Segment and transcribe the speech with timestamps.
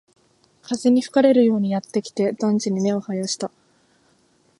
[0.63, 3.51] 風に吹かれるようにやってきて、団地に根を生やした